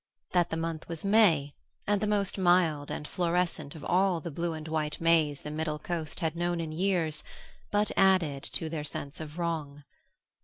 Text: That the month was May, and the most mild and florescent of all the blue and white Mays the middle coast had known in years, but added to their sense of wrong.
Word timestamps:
That 0.31 0.49
the 0.49 0.57
month 0.57 0.87
was 0.89 1.05
May, 1.05 1.53
and 1.85 2.01
the 2.01 2.07
most 2.07 2.35
mild 2.39 2.89
and 2.89 3.07
florescent 3.07 3.75
of 3.75 3.85
all 3.85 4.19
the 4.19 4.31
blue 4.31 4.53
and 4.53 4.67
white 4.67 4.99
Mays 4.99 5.41
the 5.41 5.51
middle 5.51 5.77
coast 5.77 6.21
had 6.21 6.35
known 6.35 6.59
in 6.59 6.71
years, 6.71 7.23
but 7.69 7.91
added 7.95 8.41
to 8.53 8.67
their 8.67 8.83
sense 8.83 9.19
of 9.19 9.37
wrong. 9.37 9.83